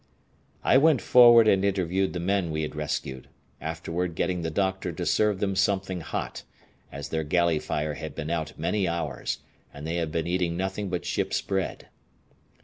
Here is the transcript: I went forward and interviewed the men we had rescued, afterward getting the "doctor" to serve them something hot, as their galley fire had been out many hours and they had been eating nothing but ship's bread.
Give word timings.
I 0.63 0.77
went 0.79 0.99
forward 0.99 1.47
and 1.47 1.63
interviewed 1.63 2.13
the 2.13 2.19
men 2.19 2.49
we 2.49 2.63
had 2.63 2.73
rescued, 2.75 3.27
afterward 3.61 4.15
getting 4.15 4.41
the 4.41 4.49
"doctor" 4.49 4.91
to 4.91 5.05
serve 5.05 5.39
them 5.39 5.55
something 5.55 6.01
hot, 6.01 6.41
as 6.91 7.09
their 7.09 7.23
galley 7.23 7.59
fire 7.59 7.93
had 7.93 8.15
been 8.15 8.31
out 8.31 8.57
many 8.57 8.87
hours 8.87 9.43
and 9.71 9.85
they 9.85 9.97
had 9.97 10.11
been 10.11 10.25
eating 10.25 10.57
nothing 10.57 10.89
but 10.89 11.05
ship's 11.05 11.39
bread. 11.39 11.89